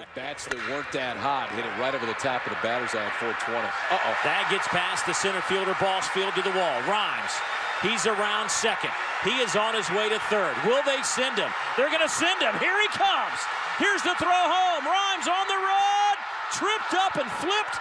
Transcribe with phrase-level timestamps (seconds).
[0.00, 2.96] With bats that weren't that hot, hit it right over the top of the batter's
[2.96, 3.60] eye at 420.
[3.60, 4.16] Uh-oh.
[4.24, 6.72] That gets past the center fielder, balls field to the wall.
[6.88, 7.36] Rhymes.
[7.84, 8.96] He's around second.
[9.28, 10.56] He is on his way to third.
[10.64, 11.52] Will they send him?
[11.76, 12.56] They're going to send him.
[12.64, 13.44] Here he comes.
[13.76, 14.88] Here's the throw home.
[14.88, 16.16] Rhymes on the run.
[16.56, 17.76] Tripped up and flipped.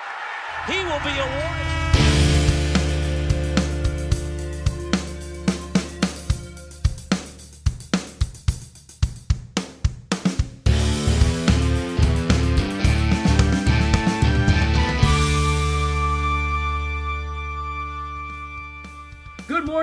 [0.68, 1.69] He will be awarded.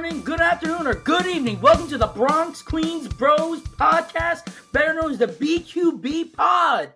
[0.06, 1.60] Morning, good afternoon, or good evening.
[1.60, 6.92] Welcome to the Bronx Queens Bros podcast, better known as the BQB Pod.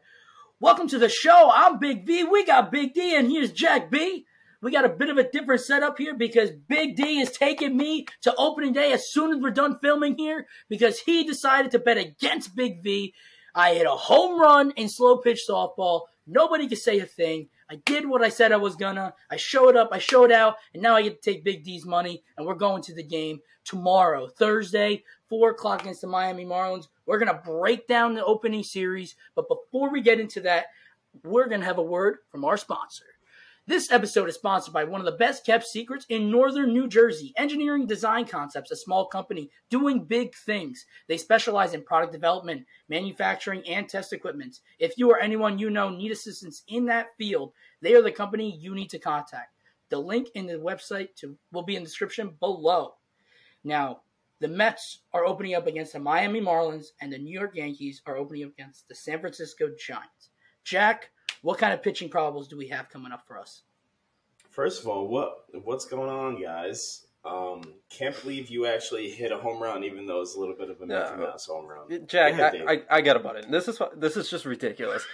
[0.61, 1.51] Welcome to the show.
[1.53, 2.23] I'm Big V.
[2.23, 4.27] We got Big D, and here's Jack B.
[4.63, 8.07] We got a bit of a different setup here because Big D is taking me
[8.23, 11.99] to opening day as soon as we're done filming here because he decided to bet
[11.99, 13.13] against Big V.
[13.57, 16.03] I hit a home run in slow pitch softball.
[16.29, 17.49] Nobody could say a thing.
[17.71, 19.15] I did what I said I was gonna.
[19.31, 22.25] I showed up, I showed out, and now I get to take Big D's money,
[22.37, 26.89] and we're going to the game tomorrow, Thursday, 4 o'clock against the Miami Marlins.
[27.07, 30.67] We're gonna break down the opening series, but before we get into that,
[31.23, 33.05] we're gonna have a word from our sponsor.
[33.71, 37.33] This episode is sponsored by one of the best kept secrets in northern New Jersey,
[37.37, 40.85] Engineering Design Concepts, a small company doing big things.
[41.07, 44.59] They specialize in product development, manufacturing, and test equipment.
[44.81, 48.59] If you or anyone you know need assistance in that field, they are the company
[48.59, 49.55] you need to contact.
[49.89, 52.95] The link in the website to, will be in the description below.
[53.63, 54.01] Now,
[54.41, 58.17] the Mets are opening up against the Miami Marlins, and the New York Yankees are
[58.17, 60.31] opening up against the San Francisco Giants.
[60.65, 61.11] Jack,
[61.43, 63.63] what kind of pitching problems do we have coming up for us?
[64.51, 67.07] First of all, what what's going on, guys?
[67.25, 70.71] Um, can't believe you actually hit a home run, even though it's a little bit
[70.71, 71.17] of a Mickey No.
[71.19, 72.07] Mouse home run.
[72.07, 72.65] Jack, Go I, Dave.
[72.67, 73.51] I, I got about it.
[73.51, 75.05] This is this is just ridiculous.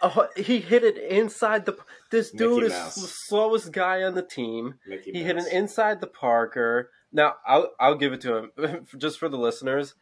[0.00, 1.76] Oh, he hit it inside the.
[2.10, 2.94] This dude Mickey is Mouse.
[2.94, 4.76] the slowest guy on the team.
[4.86, 6.90] Mickey He hit it inside the Parker.
[7.12, 9.94] Now I'll I'll give it to him just for the listeners.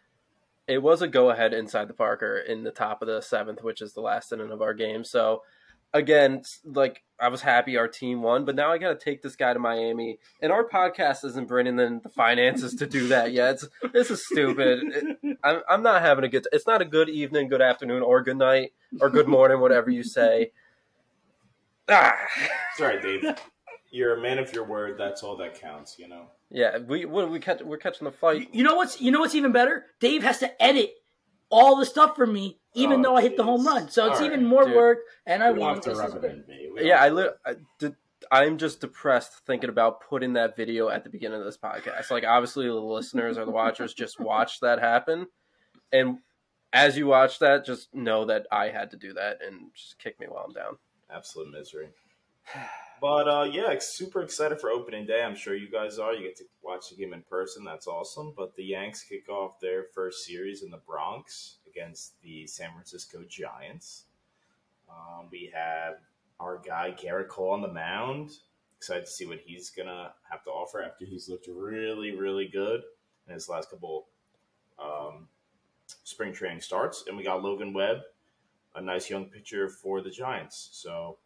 [0.68, 3.80] It was a go ahead inside the Parker in the top of the seventh, which
[3.80, 5.04] is the last inning of our game.
[5.04, 5.42] So
[5.94, 9.36] again, like I was happy our team won, but now I got to take this
[9.36, 13.54] guy to Miami, and our podcast isn't bringing in the finances to do that yet.
[13.54, 14.80] It's, this is stupid.
[15.22, 16.46] It- I'm, I'm not having a good.
[16.52, 20.02] It's not a good evening, good afternoon, or good night, or good morning, whatever you
[20.02, 20.50] say.
[21.88, 22.16] Ah,
[22.72, 23.22] It's all right, Dave.
[23.96, 24.98] You're a man of your word.
[24.98, 26.26] That's all that counts, you know.
[26.50, 26.78] yeah.
[26.78, 27.62] We what we catch?
[27.62, 28.48] We're catching a fight.
[28.52, 29.86] You know what's you know what's even better?
[30.00, 30.92] Dave has to edit
[31.48, 33.88] all the stuff for me, even Oh, though I hit the home run.
[33.88, 34.76] So it's All even right, more dude.
[34.76, 35.74] work, and I We don't won.
[35.76, 37.94] have to rub it in, Yeah, I, don't- li- I did,
[38.32, 42.10] I'm just depressed thinking about putting that video at the beginning of this podcast.
[42.10, 45.28] Like, obviously, the listeners or the watchers just watched that happen,
[45.92, 46.18] and
[46.72, 50.18] as you watch that, just know that I had to do that and just kick
[50.20, 50.76] me while I'm down.
[51.10, 51.88] absolute misery.
[53.00, 55.22] But uh, yeah, super excited for opening day.
[55.22, 56.14] I'm sure you guys are.
[56.14, 57.64] You get to watch the game in person.
[57.64, 58.32] That's awesome.
[58.36, 63.22] But the Yanks kick off their first series in the Bronx against the San Francisco
[63.28, 64.04] Giants.
[64.88, 65.96] Um, we have
[66.40, 68.30] our guy Gerrit Cole on the mound.
[68.78, 72.82] Excited to see what he's gonna have to offer after he's looked really, really good
[73.26, 74.06] in his last couple
[74.78, 75.28] um,
[76.04, 77.04] spring training starts.
[77.06, 77.98] And we got Logan Webb,
[78.74, 80.68] a nice young pitcher for the Giants.
[80.72, 81.18] So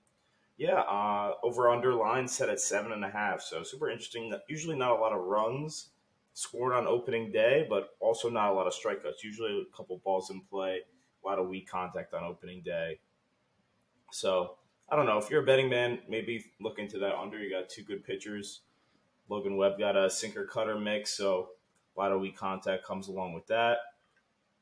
[0.60, 3.40] yeah, uh, over under line set at seven and a half.
[3.40, 4.30] So super interesting.
[4.46, 5.88] Usually not a lot of runs
[6.34, 9.24] scored on opening day, but also not a lot of strikeouts.
[9.24, 10.80] Usually a couple balls in play,
[11.24, 13.00] a lot of weak contact on opening day.
[14.12, 14.56] So
[14.90, 17.38] I don't know if you're a betting man, maybe look into that under.
[17.38, 18.60] You got two good pitchers.
[19.30, 21.48] Logan Webb got a sinker cutter mix, so
[21.96, 23.78] a lot of weak contact comes along with that.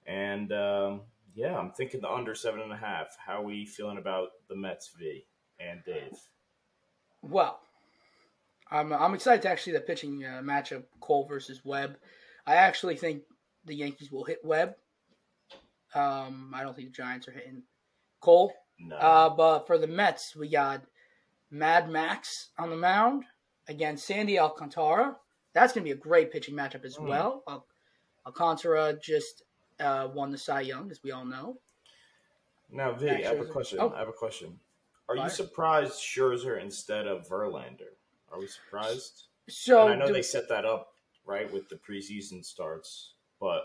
[0.07, 1.01] And um,
[1.35, 3.17] yeah, I'm thinking the under seven and a half.
[3.19, 5.25] How are we feeling about the Mets V
[5.61, 6.17] and Dave?
[7.23, 7.61] Well,
[8.71, 11.97] I'm I'm excited to actually the pitching uh, matchup Cole versus Webb.
[12.47, 13.23] I actually think
[13.65, 14.75] the Yankees will hit Webb.
[15.95, 17.63] Um, I don't think the Giants are hitting
[18.21, 18.53] Cole.
[18.79, 18.97] No.
[18.97, 20.83] Uh, but for the Mets, we got
[21.51, 23.25] Mad Max on the mound
[23.69, 25.17] against Sandy Alcantara.
[25.55, 27.09] That's going to be a great pitching matchup as Mm.
[27.09, 27.43] well.
[27.49, 27.67] Al-
[28.27, 29.43] Alcantara just
[29.81, 31.59] uh, won the Cy Young, as we all know.
[32.71, 33.79] now, V, I have a question.
[33.81, 33.93] Oh.
[33.95, 34.59] I have a question.
[35.09, 37.95] Are you surprised Scherzer instead of Verlander?
[38.31, 39.25] Are we surprised?
[39.49, 40.93] So and I know do- they set that up
[41.25, 43.63] right with the preseason starts, but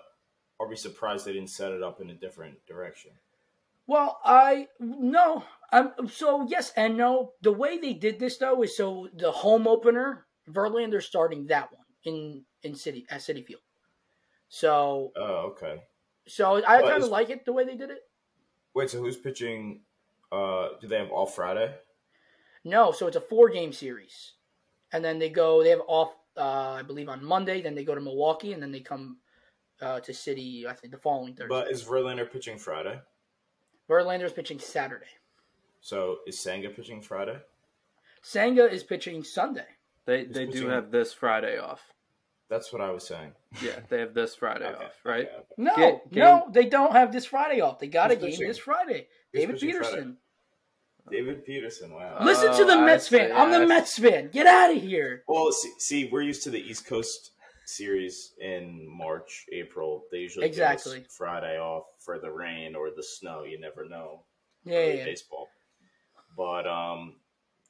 [0.59, 3.11] are we surprised they didn't set it up in a different direction?
[3.87, 5.43] Well, I no.
[5.73, 7.33] Um, so yes and no.
[7.41, 11.83] The way they did this though is so the home opener, Verlander starting that one
[12.05, 13.61] in in Citi at Citi Field.
[14.47, 15.83] So Oh, okay.
[16.27, 18.03] so I kind of like it the way they did it.
[18.73, 19.81] Wait, so who's pitching?
[20.33, 21.73] Uh, do they have off Friday?
[22.63, 24.33] No, so it's a four game series,
[24.91, 25.61] and then they go.
[25.63, 27.61] They have off, uh, I believe, on Monday.
[27.61, 29.17] Then they go to Milwaukee, and then they come
[29.81, 30.65] uh, to Citi.
[30.65, 31.49] I think the following Thursday.
[31.49, 32.99] But is Verlander pitching Friday?
[33.89, 35.05] Verlander's pitching Saturday.
[35.81, 37.37] So is Senga pitching Friday?
[38.21, 39.67] Senga is pitching Sunday.
[40.05, 41.81] They they do have this Friday off.
[42.49, 43.33] That's what I was saying.
[43.61, 45.27] Yeah, they have this Friday Okay, off, right?
[45.27, 45.45] okay, okay.
[45.57, 47.79] No, Ga- no, they don't have this Friday off.
[47.79, 48.47] They got Who's a game pitching?
[48.47, 49.07] this Friday.
[49.33, 49.91] Who's David Peterson.
[49.91, 50.15] Friday?
[51.11, 51.93] David Peterson.
[51.93, 52.19] Wow.
[52.23, 53.29] Listen to the Oh, Mets fan.
[53.29, 54.29] see, I'm the I Mets fan.
[54.31, 55.23] Get out of here.
[55.27, 57.31] Well, see, see, we're used to the East Coast
[57.65, 60.03] series in March, April.
[60.11, 61.05] They usually give us Exactly.
[61.17, 63.43] Friday off for the rain or the snow.
[63.43, 64.23] You never know.
[64.65, 65.05] Yeah, yeah, yeah.
[65.05, 65.49] baseball.
[66.37, 67.15] But um,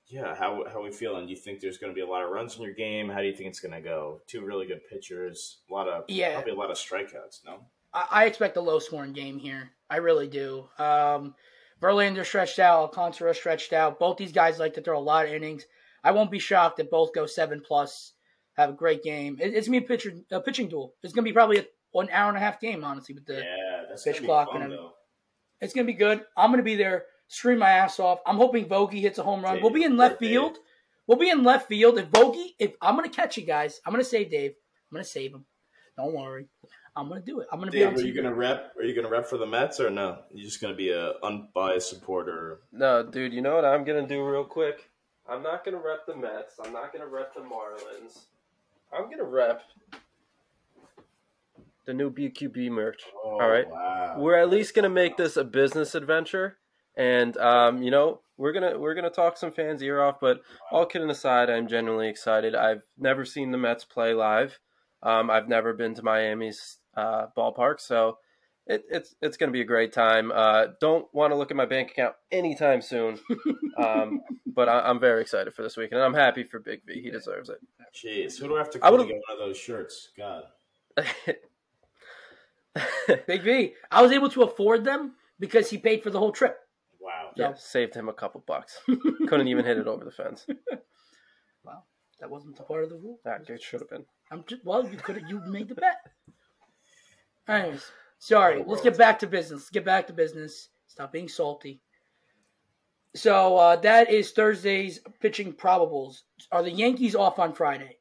[0.08, 1.26] yeah, how how we feeling?
[1.26, 3.10] Do you think there's going to be a lot of runs in your game?
[3.10, 4.22] How do you think it's going to go?
[4.28, 6.34] Two really good pitchers, a lot of Yeah.
[6.34, 7.44] probably a lot of strikeouts.
[7.46, 9.72] No, I, I expect a low scoring game here.
[9.90, 10.70] I really do.
[10.78, 11.36] Um,
[11.82, 14.00] Verlander stretched out, Alcantara stretched out.
[14.00, 15.66] Both these guys like to throw a lot of innings.
[16.04, 18.14] I won't be shocked if both go seven plus,
[18.54, 19.38] have a great game.
[19.40, 20.94] It, it's gonna be a, pitcher, a pitching duel.
[21.04, 21.66] It's gonna be probably a,
[22.00, 23.16] an hour and a half game, honestly.
[23.16, 24.92] With the yeah, pitch clock fun, and though.
[25.62, 26.24] it's gonna be good.
[26.38, 28.20] I'm gonna be there, scream my ass off.
[28.26, 29.56] I'm hoping Vogie hits a home run.
[29.56, 30.30] Dave, we'll be in left Dave.
[30.30, 30.58] field.
[31.08, 31.98] We'll be in left field.
[31.98, 34.52] If Vogie, if I'm gonna catch you guys, I'm gonna save Dave.
[34.52, 35.46] I'm gonna save him.
[35.98, 36.48] Don't worry.
[36.96, 37.48] I'm gonna do it.
[37.52, 38.74] I'm gonna be Dave, on are you gonna rep?
[38.78, 40.20] Are you gonna rep for the Mets or no?
[40.32, 42.60] You're just gonna be a unbiased supporter.
[42.72, 44.90] No, dude, you know what I'm gonna do real quick?
[45.28, 46.60] I'm not gonna rep the Mets.
[46.64, 48.26] I'm not gonna rep the Marlins.
[48.96, 49.64] I'm gonna rep
[51.86, 53.04] the new BQB merch.
[53.24, 53.70] Oh, All right.
[53.70, 54.16] Wow.
[54.20, 56.58] We're at least gonna make this a business adventure,
[56.96, 60.20] and um, you know we're gonna we're gonna talk some fans' ear off.
[60.20, 60.42] But
[60.72, 62.54] all kidding aside, I'm genuinely excited.
[62.54, 64.60] I've never seen the Mets play live.
[65.02, 68.18] Um, I've never been to Miami's uh, ballpark, so
[68.68, 70.32] it, it's it's gonna be a great time.
[70.34, 73.20] Uh, don't want to look at my bank account anytime soon,
[73.78, 77.02] um, but I, I'm very excited for this weekend, and I'm happy for Big V.
[77.02, 77.58] He deserves it.
[77.96, 80.10] Jeez, who do I have to I call to would've- get one of those shirts?
[80.18, 80.44] God.
[83.28, 83.74] Big V.
[83.92, 86.58] I was able to afford them because he paid for the whole trip.
[87.00, 87.32] Wow.
[87.36, 88.80] yeah, saved him a couple bucks.
[89.28, 90.46] Couldn't even hit it over the fence.
[91.66, 91.84] Wow,
[92.20, 93.22] that wasn't a part of the rule.
[93.24, 94.04] That it should have been.
[94.30, 95.96] I'm just well, you could have you made the bet.
[97.48, 98.64] Anyways, sorry.
[98.66, 99.62] Let's get back to business.
[99.62, 100.70] Let's get back to business.
[100.88, 101.82] Stop being salty.
[103.16, 106.22] So uh, that is Thursday's pitching probables.
[106.52, 107.98] Are the Yankees off on Friday?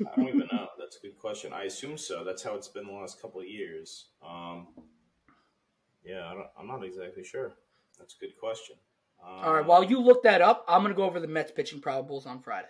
[0.00, 0.68] I don't even know.
[0.78, 1.52] That's a good question.
[1.52, 2.24] I assume so.
[2.24, 4.06] That's how it's been the last couple of years.
[4.26, 4.68] Um,
[6.04, 7.54] yeah, I don't, I'm not exactly sure.
[7.98, 8.76] That's a good question.
[9.22, 9.66] Um, All right.
[9.66, 12.40] While you look that up, I'm going to go over the Mets pitching probables on
[12.40, 12.68] Friday.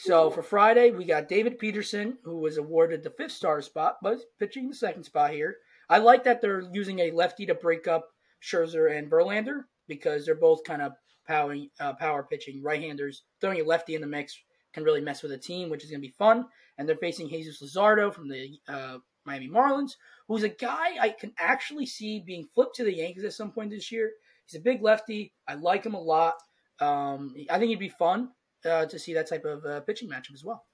[0.00, 4.20] So for Friday, we got David Peterson, who was awarded the fifth star spot, but
[4.38, 5.56] pitching the second spot here.
[5.88, 8.08] I like that they're using a lefty to break up
[8.42, 10.92] Scherzer and Verlander because they're both kind of
[11.26, 13.24] power, uh, power pitching right-handers.
[13.40, 14.38] Throwing a lefty in the mix
[14.72, 16.46] can really mess with a team, which is going to be fun.
[16.76, 19.92] And they're facing Jesus Luzardo from the uh, Miami Marlins,
[20.28, 23.70] who's a guy I can actually see being flipped to the Yankees at some point
[23.70, 24.12] this year.
[24.46, 25.32] He's a big lefty.
[25.46, 26.34] I like him a lot.
[26.80, 28.30] Um, I think it'd be fun
[28.64, 30.64] uh, to see that type of uh, pitching matchup as well.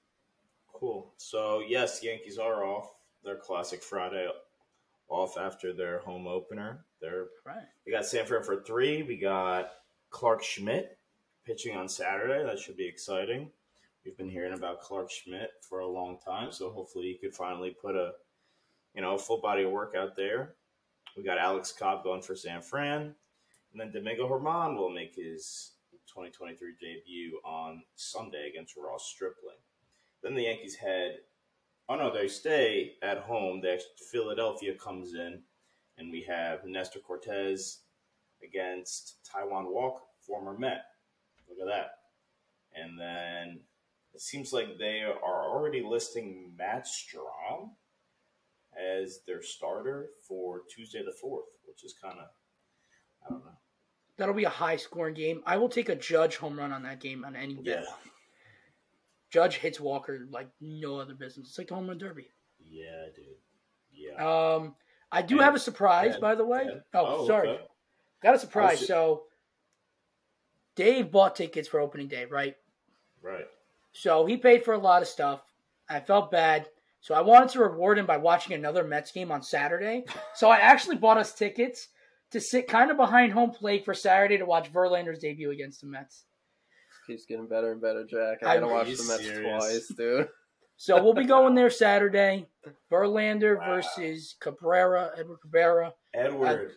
[0.72, 1.12] Cool.
[1.16, 2.90] So yes, Yankees are off
[3.24, 4.28] their classic Friday
[5.08, 6.84] off after their home opener.
[7.00, 7.62] They're Right.
[7.86, 9.02] we got Sanford for three.
[9.02, 9.70] We got
[10.10, 10.98] Clarke Schmidt
[11.44, 12.42] pitching on Saturday.
[12.42, 13.50] That should be exciting.
[14.04, 17.70] We've been hearing about Clarke Schmidt for a long time, so hopefully he could finally
[17.70, 18.12] put a
[18.94, 20.54] you know a full body of work out there.
[21.16, 23.14] We got Alex Cobb going for San Fran,
[23.72, 25.72] and then Domingo Germán will make his
[26.14, 29.56] 2023 debut on Sunday against Ross Stripling.
[30.22, 31.18] Then the Yankees head.
[31.88, 33.60] Oh no, they stay at home.
[33.60, 33.80] They
[34.12, 35.42] Philadelphia comes in,
[35.98, 37.80] and we have Nestor Cortes
[38.44, 40.84] against Taijuan Walk, former Met.
[41.48, 41.90] Look at that.
[42.80, 43.60] And then
[44.14, 47.70] it seems like they are already listing Matt Strahm
[48.80, 52.26] as their starter for Tuesday the fourth, which is kind of
[53.26, 53.63] I don't know.
[54.16, 55.42] That'll be a high scoring game.
[55.44, 57.82] I will take a Judge home run on that game on any day.
[59.30, 61.48] Judge hits Walker like no other business.
[61.48, 62.28] It's like the home run derby.
[62.64, 63.24] yeah, dude.
[63.92, 64.14] Yeah.
[64.54, 64.74] Um,
[65.10, 66.62] I do And- have a surprise, and- by the way.
[66.62, 67.48] and- oh, oh, sorry.
[67.50, 67.66] okay.
[68.22, 68.80] Got a surprise.
[68.80, 69.26] ju- So,
[70.76, 72.56] Dave bought tickets for opening day, right?
[73.22, 73.46] Right.
[73.92, 75.42] So he paid for a lot of stuff.
[75.88, 76.68] I felt bad.
[77.00, 80.04] So I wanted to reward him by watching another Mets game on Saturday.
[80.34, 81.88] So I actually bought us tickets
[82.34, 85.86] to sit kind of behind home plate for Saturday to watch Verlander's debut against the
[85.86, 86.24] Mets.
[87.06, 88.42] Keeps getting better and better, Jack.
[88.42, 89.64] I- I gotta watch the Mets serious?
[89.64, 90.28] twice, dude.
[90.76, 92.46] So we'll be going there Saturday.
[92.90, 93.76] Verlander Wow.
[93.76, 95.94] versus Cabrera, Edward Cabrera.
[96.12, 96.72] Edward.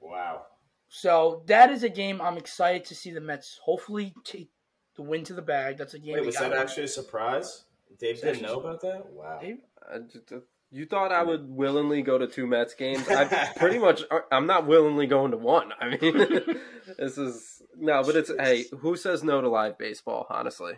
[0.00, 0.46] wow.
[0.88, 4.50] So that is a game I'm excited to see the Mets hopefully take
[4.96, 5.76] the win to the bag.
[5.78, 6.14] That's a game.
[6.14, 7.64] Wait, was that actually a surprise?
[7.98, 9.04] Dave didn't know about that.
[9.12, 9.38] Wow.
[9.40, 9.58] Dave?
[10.72, 13.06] I just- you thought I would willingly go to two Mets games?
[13.08, 14.02] I pretty much.
[14.10, 15.72] uh, I'm not willingly going to one.
[15.80, 16.16] I mean,
[16.98, 20.26] this is no, but it's hey, who says no to live baseball?
[20.30, 20.74] Honestly,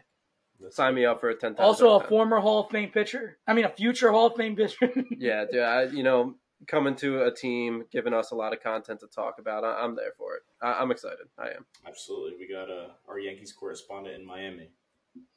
[0.70, 1.54] sign me up for a ten.
[1.58, 3.38] Also, a former Hall of Fame pitcher.
[3.46, 4.92] I mean, a future Hall of Fame pitcher.
[5.18, 6.34] Yeah, dude, I, you know,
[6.66, 9.64] coming to a team, giving us a lot of content to talk about.
[9.64, 10.42] I, I'm there for it.
[10.62, 11.26] I, I'm excited.
[11.38, 11.66] I am.
[11.86, 12.36] Absolutely.
[12.38, 14.70] We got uh, our Yankees correspondent in Miami.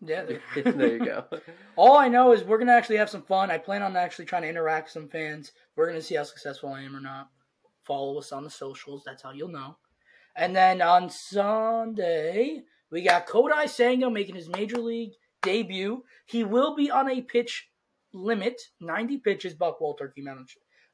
[0.01, 0.23] Yeah.
[0.23, 0.41] there-
[0.73, 1.25] there you go.
[1.75, 3.51] All I know is we're gonna actually have some fun.
[3.51, 5.51] I plan on actually trying to interact with some fans.
[5.75, 7.29] We're gonna see how successful I am or not.
[7.83, 9.03] Follow us on the socials.
[9.05, 9.77] That's how you'll know.
[10.35, 16.03] And then on Sunday we got Kodai Senga making his major league debut.
[16.25, 17.69] He will be on a pitch
[18.13, 19.53] limit, 90 pitches.
[19.53, 20.47] Buck Walter came out and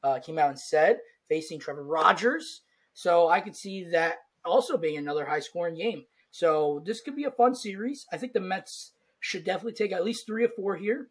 [0.03, 0.97] uh, came out and said
[1.29, 2.61] facing Trevor Rogers.
[2.93, 6.03] So I could see that also being another high scoring game.
[6.33, 8.07] So this could be a fun series.
[8.11, 11.09] I think the Mets should definitely take at least three or four here.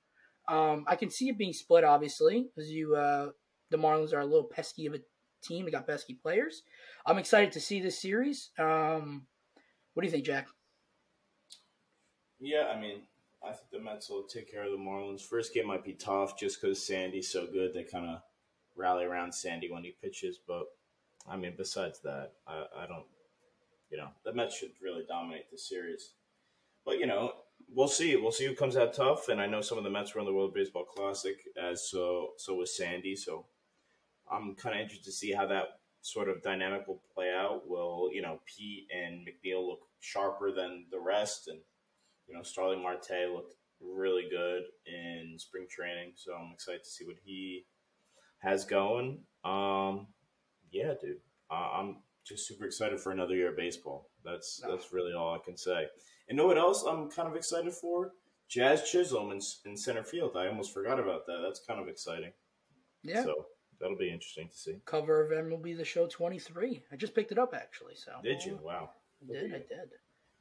[0.48, 3.30] Um, I can see it being split, obviously, because you uh,
[3.70, 5.00] the Marlins are a little pesky of a
[5.40, 5.64] team.
[5.64, 6.64] They got pesky players.
[7.06, 8.50] I'm excited to see this series.
[8.58, 9.28] Um,
[9.94, 10.48] what do you think, Jack?
[12.40, 13.02] Yeah, I mean,
[13.44, 15.24] I think the Mets will take care of the Marlins.
[15.24, 17.72] First game might be tough just because Sandy's so good.
[17.72, 18.22] They kind of
[18.74, 20.40] rally around Sandy when he pitches.
[20.44, 20.64] But,
[21.28, 23.06] I mean, besides that, I, I don't,
[23.92, 26.14] you know, the Mets should really dominate the series.
[26.84, 27.32] But, you know,
[27.68, 28.16] we'll see.
[28.16, 29.28] We'll see who comes out tough.
[29.28, 32.30] And I know some of the Mets were on the World Baseball Classic, as so,
[32.38, 33.14] so was Sandy.
[33.14, 33.44] So
[34.30, 37.68] I'm kind of interested to see how that sort of dynamic will play out.
[37.68, 41.48] Will, you know, Pete and McNeil look sharper than the rest?
[41.48, 41.60] And,
[42.26, 47.04] you know, Starling Marte looked really good in spring training, so I'm excited to see
[47.04, 47.66] what he
[48.38, 49.18] has going.
[49.44, 50.06] Um,
[50.70, 51.18] yeah, dude,
[51.50, 54.10] uh, I'm just super excited for another year of baseball.
[54.24, 55.86] That's that's really all I can say.
[56.28, 58.12] And know what else I'm kind of excited for?
[58.48, 60.36] Jazz Chisholm in, in center field.
[60.36, 61.38] I almost forgot about that.
[61.42, 62.32] That's kind of exciting.
[63.02, 63.46] Yeah, So
[63.80, 64.76] that'll be interesting to see.
[64.84, 66.82] cover of MLB The Show 23.
[66.92, 67.94] I just picked it up actually.
[67.96, 68.58] So Did you?
[68.62, 68.90] Wow.
[69.22, 69.44] I did.
[69.54, 69.90] I did.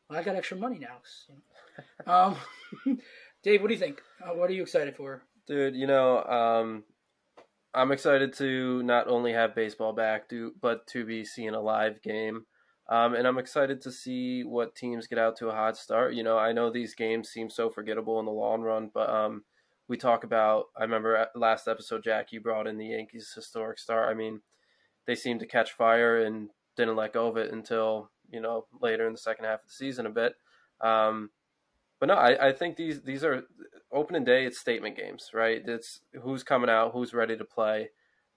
[0.09, 0.97] Well, I got extra money now.
[1.01, 1.35] 'cause, you
[2.05, 2.13] know.
[2.13, 2.99] um,
[3.43, 4.01] Dave, what do you think?
[4.23, 5.23] Uh, what are you excited for?
[5.47, 6.83] Dude, you know, um,
[7.73, 12.01] I'm excited to not only have baseball back, do, but to be seeing a live
[12.01, 12.45] game.
[12.89, 16.13] Um, and I'm excited to see what teams get out to a hot start.
[16.13, 19.43] You know, I know these games seem so forgettable in the long run, but um,
[19.87, 24.09] we talk about, I remember last episode, Jack, you brought in the Yankees' historic start.
[24.09, 24.41] I mean,
[25.07, 29.07] they seemed to catch fire and didn't let go of it until, you know, later
[29.07, 30.33] in the second half of the season a bit.
[30.81, 31.29] Um,
[32.01, 33.43] but no, I, I think these these are
[33.93, 34.45] opening day.
[34.45, 35.61] It's statement games, right?
[35.63, 37.91] It's who's coming out, who's ready to play,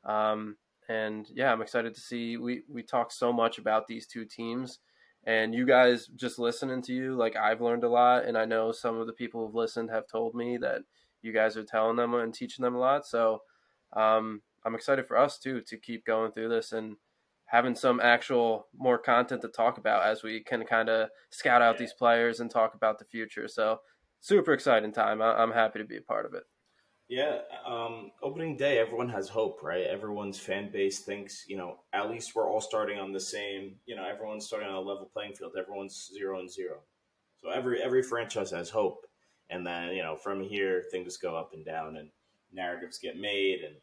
[0.04, 0.56] um,
[0.87, 2.37] and yeah, I'm excited to see.
[2.37, 4.80] We we talk so much about these two teams,
[5.25, 8.71] and you guys just listening to you, like I've learned a lot, and I know
[8.71, 10.83] some of the people who've listened have told me that
[11.23, 13.06] you guys are telling them and teaching them a lot.
[13.06, 13.40] So
[13.94, 16.97] um, I'm excited for us too to keep going through this and
[17.46, 21.74] having some actual more content to talk about as we can kind of scout out
[21.74, 21.78] Yeah.
[21.80, 23.46] these players and talk about the future.
[23.48, 23.80] So
[24.20, 25.20] super exciting time.
[25.22, 26.44] I- I'm happy to be a part of it.
[27.06, 29.86] Yeah, um, opening day, everyone has hope, right?
[29.86, 33.94] Everyone's fan base thinks, you know, at least we're all starting on the same, you
[33.94, 35.54] know, everyone's starting on a level playing field.
[35.58, 36.82] Everyone's zero and zero.
[37.42, 39.06] So every every franchise has hope,
[39.50, 42.10] and then you know from here things go up and down, and
[42.50, 43.76] narratives get made, and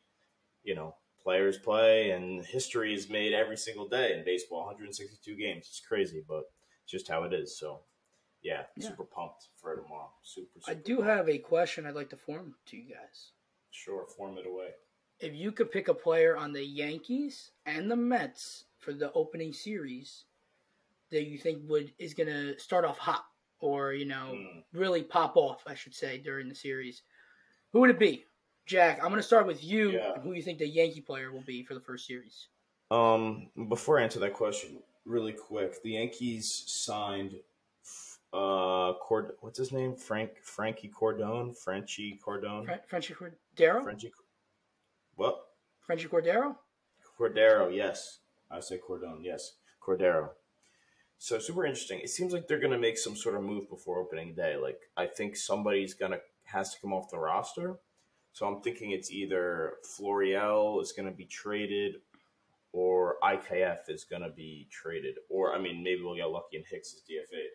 [0.64, 4.66] you know players play, and history is made every single day in baseball.
[4.66, 6.44] 162 games, it's crazy, but
[6.84, 7.58] it's just how it is.
[7.58, 7.82] So
[8.42, 8.90] yeah, Yeah.
[8.90, 10.12] super pumped for tomorrow.
[10.24, 10.60] Super.
[10.68, 11.10] I do pumped.
[11.10, 13.32] have a question I'd like to form to you guys.
[13.74, 14.74] sure form it away.
[15.20, 19.54] If you could pick a player on the Yankees and the Mets for the opening
[19.54, 20.26] series
[21.12, 23.26] that you think would is going to start off hot
[23.60, 24.64] or you know Mm.
[24.74, 27.04] really pop off, I should say, during the series,
[27.72, 28.26] who would it be?
[28.72, 29.92] Jack, I'm going to start with you.
[29.92, 30.14] Yeah.
[30.14, 32.48] and Who you think the Yankee player will be for the first series?
[32.90, 37.36] Um, before I answer that question, really quick, the Yankees signed
[38.34, 39.94] uh Cord what's his name?
[39.94, 41.54] Frank Frankie Cordone?
[41.54, 42.64] Frenchie Cordone?
[42.64, 43.84] Fre- Frenchie Cordero?
[43.84, 44.14] Frenchie
[45.18, 45.48] what?
[45.82, 46.56] Frenchie Cordero?
[47.20, 48.20] Cordero, yes.
[48.50, 49.56] I say Cordone, yes.
[49.86, 50.30] Cordero.
[51.18, 52.00] So super interesting.
[52.00, 54.56] It seems like they're gonna make some sort of move before opening day.
[54.56, 57.80] Like I think somebody's gonna has to come off the roster.
[58.34, 61.96] So I'm thinking it's either Florial is gonna be traded
[62.72, 65.16] or IKF is gonna be traded.
[65.30, 67.46] Or I mean maybe we'll get lucky and Hicks is DFA.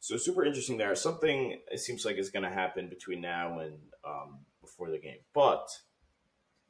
[0.00, 0.94] So super interesting there.
[0.94, 5.18] Something it seems like is gonna happen between now and um, before the game.
[5.34, 5.68] But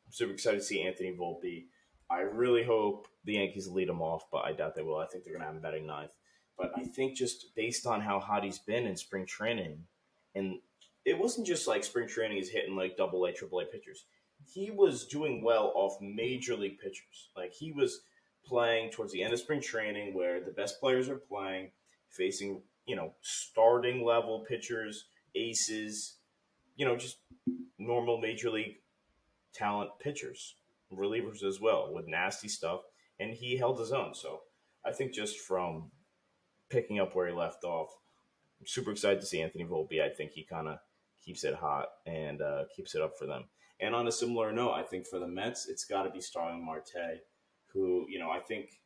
[0.06, 1.66] I'm super excited to see Anthony Volpe.
[2.10, 4.98] I really hope the Yankees lead him off, but I doubt they will.
[4.98, 6.16] I think they're going to have him batting ninth.
[6.58, 9.84] But I think just based on how hot he's been in spring training,
[10.34, 10.58] and
[11.04, 14.04] it wasn't just like spring training is hitting like double A, triple A pitchers.
[14.52, 17.30] He was doing well off major league pitchers.
[17.36, 18.02] Like he was
[18.44, 21.70] playing towards the end of spring training where the best players are playing,
[22.08, 26.16] facing, you know, starting level pitchers, aces,
[26.76, 27.18] you know, just
[27.78, 28.76] normal major league
[29.54, 30.56] talent pitchers,
[30.92, 32.80] relievers as well, with nasty stuff.
[33.18, 34.14] And he held his own.
[34.14, 34.40] So
[34.84, 35.90] I think just from
[36.70, 37.90] picking up where he left off,
[38.60, 40.02] I'm super excited to see Anthony Volpe.
[40.02, 40.78] I think he kind of
[41.24, 43.44] keeps it hot and uh, keeps it up for them.
[43.80, 46.64] And on a similar note, I think for the Mets, it's got to be Starling
[46.64, 47.22] Marte,
[47.72, 48.80] who, you know, I think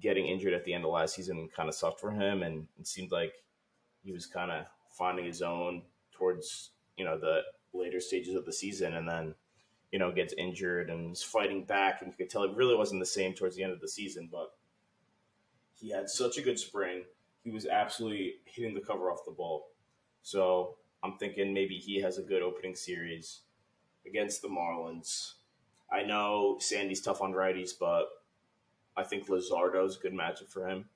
[0.00, 2.42] getting injured at the end of last season kind of sucked for him.
[2.42, 3.32] And it seemed like
[4.02, 5.82] he was kind of finding his own
[6.12, 7.40] towards, you know, the
[7.72, 8.94] later stages of the season.
[8.94, 9.34] And then,
[9.92, 12.02] you know, gets injured and is fighting back.
[12.02, 14.28] And you could tell it really wasn't the same towards the end of the season.
[14.30, 14.50] But
[15.72, 17.04] he had such a good spring.
[17.44, 19.70] He was absolutely hitting the cover off the ball.
[20.22, 23.40] So I'm thinking maybe he has a good opening series
[24.06, 25.34] against the Marlins.
[25.92, 28.08] I know Sandy's tough on righties, but
[28.96, 30.86] I think Luzardo's a good matchup for him.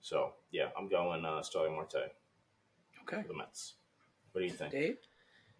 [0.00, 2.12] So yeah, I'm going uh, Starling Marte
[3.02, 3.22] Okay.
[3.22, 3.74] for the Mets.
[4.32, 4.72] What do you think?
[4.72, 4.96] Dave?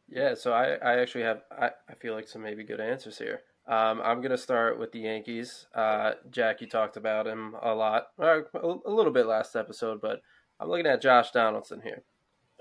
[0.09, 3.43] Yeah, so I, I actually have I, I feel like some maybe good answers here.
[3.67, 5.67] Um, I'm gonna start with the Yankees.
[5.75, 10.21] Uh, Jack, you talked about him a lot, a, a little bit last episode, but
[10.59, 12.03] I'm looking at Josh Donaldson here.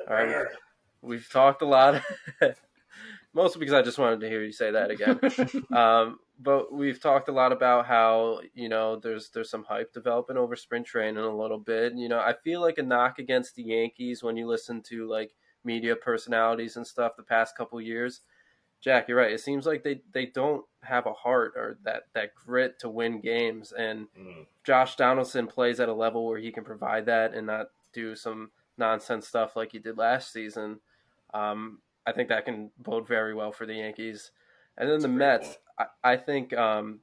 [0.07, 0.45] All right,
[1.01, 2.01] we've talked a lot,
[3.33, 5.19] mostly because I just wanted to hear you say that again.
[5.77, 10.37] um, but we've talked a lot about how you know there's there's some hype developing
[10.37, 11.93] over spring training a little bit.
[11.95, 15.31] You know, I feel like a knock against the Yankees when you listen to like
[15.63, 18.21] media personalities and stuff the past couple years.
[18.81, 19.31] Jack, you're right.
[19.31, 23.21] It seems like they, they don't have a heart or that, that grit to win
[23.21, 23.71] games.
[23.71, 24.47] And Mm.
[24.63, 28.49] Josh Donaldson plays at a level where he can provide that and not do some
[28.79, 30.79] nonsense stuff like he did last season.
[31.33, 34.31] Um, I think that can bode very well for the Yankees.
[34.77, 35.57] And then That's the Mets.
[35.77, 36.99] I, I think um,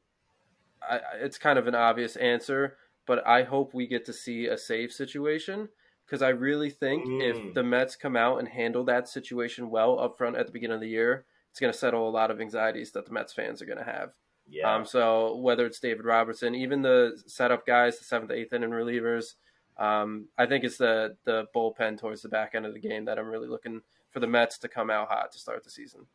[0.83, 4.59] I, it's kind of an obvious answer, but I hope we get to see a
[4.59, 5.69] save situation
[6.07, 7.23] because I really think Mm.
[7.23, 10.77] if the Mets come out and handle that situation well up front at the beginning
[10.77, 13.61] of the year, it's going to settle a lot of anxieties that the Mets fans
[13.63, 14.11] are going to have.
[14.51, 14.75] Yeah.
[14.75, 19.35] Um, so whether it's David Robertson, even the setup guys, the seventh, eighth inning relievers,
[19.77, 23.19] um, I think it's the the bullpen towards the back end of the game that
[23.19, 26.07] I'm really looking for the Mets to come out hot to start the season.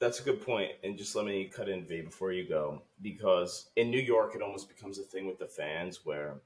[0.00, 0.72] That's a good point.
[0.82, 4.42] And just let me cut in, V, before you go, because in New York, it
[4.42, 6.36] almost becomes a thing with the fans where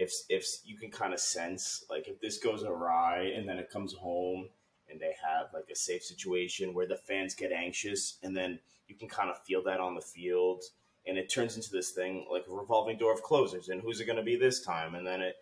[0.00, 3.70] if if you can kind of sense like if this goes awry and then it
[3.70, 4.48] comes home
[4.90, 8.94] and they have like a safe situation where the fans get anxious and then you
[8.94, 10.64] can kind of feel that on the field
[11.06, 14.06] and it turns into this thing like a revolving door of closers and who's it
[14.06, 15.36] going to be this time and then it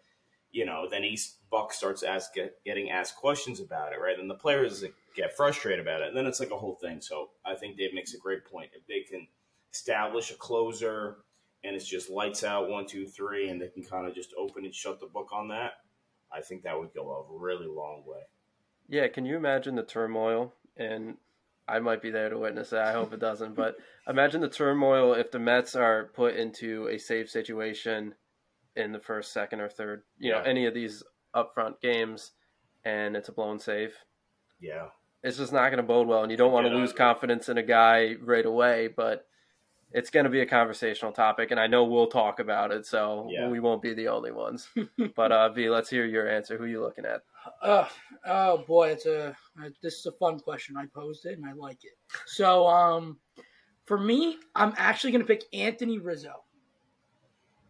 [0.53, 4.31] you know then East Buck starts ask get, getting asked questions about it right and
[4.31, 4.85] the players
[5.15, 7.95] get frustrated about it and then it's like a whole thing so I think Dave
[7.95, 9.27] makes a great point if they can
[9.73, 11.19] establish a closer
[11.65, 14.65] and it's just lights out one two three and they can kind of just open
[14.65, 15.73] and shut the book on that
[16.33, 18.21] I think that would go a really long way
[18.89, 20.55] Yeah, can you imagine the turmoil?
[20.77, 21.17] And
[21.69, 22.79] I might be there to witness it.
[22.79, 23.55] I hope it doesn't.
[23.55, 23.77] But
[24.09, 28.15] imagine the turmoil if the Mets are put into a safe situation
[28.79, 30.03] in the first, second, or third.
[30.19, 30.45] You know, Yeah.
[30.49, 31.03] any of these
[31.35, 32.33] upfront games,
[32.85, 33.95] and it's a blown save.
[34.61, 34.89] yeah
[35.23, 36.79] It's just not going to bode well, and you don't want to Yeah.
[36.79, 38.89] lose confidence in a guy right away.
[38.89, 39.27] But
[39.93, 43.27] it's going to be a conversational topic, and I know we'll talk about it, so
[43.31, 43.49] Yeah.
[43.49, 44.69] we won't be the only ones.
[45.17, 46.57] but uh, V, let's hear your answer.
[46.59, 47.23] Who are you looking at?
[47.63, 47.89] Uh,
[48.27, 50.77] oh boy, it's a uh, this is a fun question.
[50.77, 51.97] I posed it and I like it.
[52.27, 53.19] So, um,
[53.87, 56.45] for me, I'm actually going to pick Anthony Rizzo.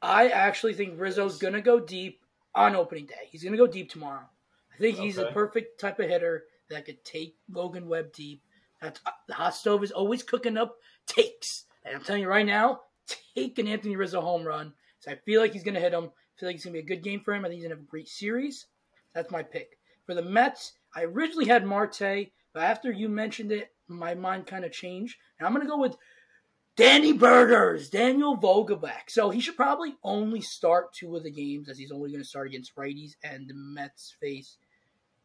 [0.00, 2.20] I actually think Rizzo's going to go deep
[2.54, 3.28] on opening day.
[3.30, 4.28] He's going to go deep tomorrow.
[4.74, 8.42] I think he's the perfect type of hitter that could take Logan Webb deep.
[8.80, 12.46] That's uh, the hot stove is always cooking up takes, and I'm telling you right
[12.46, 12.82] now,
[13.34, 14.72] take an Anthony Rizzo home run.
[15.00, 16.04] So I feel like he's going to hit him.
[16.04, 17.44] I feel like it's going to be a good game for him.
[17.44, 18.66] I think he's to have a great series.
[19.14, 19.78] That's my pick.
[20.06, 24.64] For the Mets, I originally had Marte, but after you mentioned it, my mind kind
[24.64, 25.16] of changed.
[25.38, 25.96] And I'm going to go with
[26.78, 29.08] Danny Burgers, Daniel Vogelbach.
[29.08, 32.28] So he should probably only start two of the games, as he's only going to
[32.28, 34.58] start against righties, and the Mets face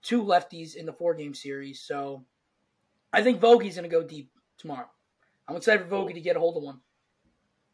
[0.01, 1.79] two lefties in the four game series.
[1.79, 2.25] So
[3.13, 4.89] I think Vogie's going to go deep tomorrow.
[5.47, 6.79] I'm excited for Vogie to get a hold of one.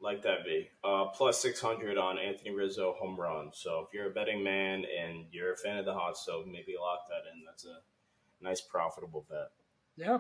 [0.02, 0.68] Like that, V.
[0.84, 3.52] Uh, plus 600 on Anthony Rizzo home run.
[3.54, 6.76] So if you're a betting man and you're a fan of the hot stove, maybe
[6.78, 7.46] lock that in.
[7.46, 7.80] That's a
[8.44, 9.52] nice, profitable bet.
[9.96, 10.18] Yeah.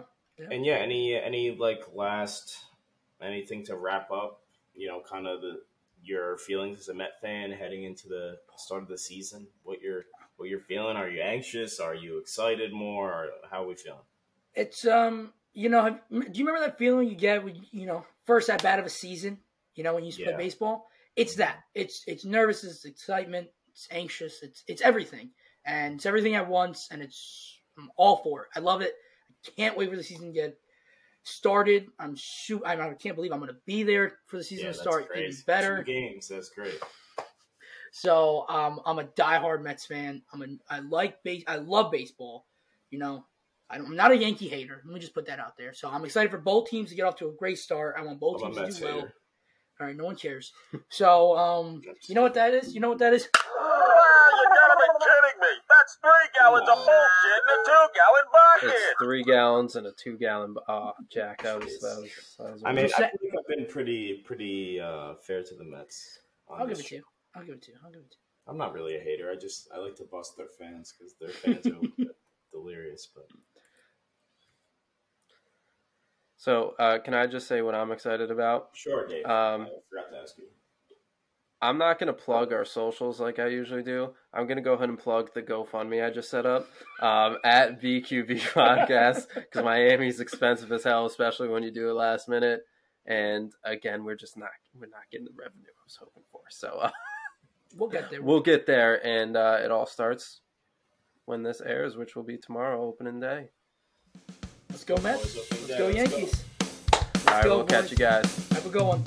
[0.49, 2.57] And yeah, any any like last
[3.21, 4.41] anything to wrap up?
[4.75, 5.61] You know, kind of the
[6.03, 9.47] your feelings as a Met fan heading into the start of the season.
[9.63, 10.05] What you're
[10.37, 10.95] what you're feeling?
[10.95, 11.79] Are you anxious?
[11.79, 13.11] Are you excited more?
[13.11, 13.99] Or how are we feeling?
[14.55, 18.05] It's um, you know, have, do you remember that feeling you get when you know
[18.25, 19.39] first at bat of a season?
[19.75, 20.35] You know, when you used to Yeah.
[20.35, 21.57] play baseball, it's that.
[21.75, 25.31] It's it's nervous, it's excitement, it's anxious, it's it's everything,
[25.65, 28.49] and it's everything at once, and it's I'm all for it.
[28.55, 28.93] I love it.
[29.47, 30.57] I can't wait for the season to get
[31.23, 31.87] started.
[31.99, 32.61] I'm shoot.
[32.65, 35.07] I, I can't believe I'm going to be there for the season yeah, to start.
[35.07, 35.29] great.
[35.29, 35.83] Even better.
[35.83, 36.27] Two games.
[36.27, 36.79] That's great.
[37.91, 40.21] So um, I'm a diehard Mets fan.
[40.33, 41.43] I'm a I like base.
[41.47, 42.45] I love baseball.
[42.91, 43.25] You know,
[43.69, 44.81] I don't, I'm not a Yankee hater.
[44.85, 45.73] Let me just put that out there.
[45.73, 47.95] So I'm excited for both teams to get off to a great start.
[47.97, 49.07] I want both I'm teams to do well.
[49.79, 50.51] All right, no one cares.
[50.89, 52.73] So um, you know what that is?
[52.75, 53.29] You know what that is?
[53.33, 55.47] Ah, you gotta be kidding me.
[55.69, 58.75] That's three gallons of bullshit in a two-gallon bucket.
[58.75, 60.55] It's three gallons and a two gallon.
[60.67, 62.35] Oh, Jack, that was that was.
[62.37, 66.19] That was I mean, I think I've been pretty pretty uh, fair to the Mets.
[66.47, 67.03] on I'll give it to you.
[67.35, 67.77] I'll give it to you.
[67.83, 68.51] I'll give it to you.
[68.51, 69.31] I'm not really a hater.
[69.31, 72.07] I just I like to bust their fans because their fans are a little bit
[72.51, 73.07] delirious.
[73.13, 73.27] But
[76.37, 78.69] so, uh, can I just say what I'm excited about?
[78.73, 79.25] sure, Dave.
[79.25, 80.45] Um, I forgot to ask you.
[81.61, 84.13] I'm not going to plug our socials like I usually do.
[84.33, 86.67] I'm going to go ahead and plug the GoFundMe I just set up
[87.01, 92.29] um, at VQB Podcast because Miami's expensive as hell, especially when you do it last
[92.29, 92.61] minute.
[93.05, 96.41] And again, we're just not we're not getting the revenue I was hoping for.
[96.49, 96.91] So uh,
[97.77, 98.21] We'll get there.
[98.21, 100.41] we'll get there, and uh, it all starts
[101.25, 103.49] when this airs, which will be tomorrow, opening day.
[104.69, 105.35] Let's go Mets.
[105.35, 105.77] Let's day.
[105.77, 106.15] go Let's go.
[106.15, 106.43] Yankees.
[106.93, 108.47] All right, go, we'll catch you guys.
[108.49, 109.03] Have a good one.